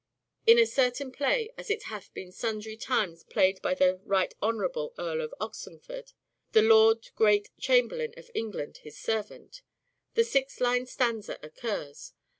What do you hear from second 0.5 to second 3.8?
a certain play)' as it hath been sundry times played by